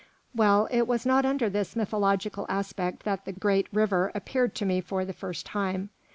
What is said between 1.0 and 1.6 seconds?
not under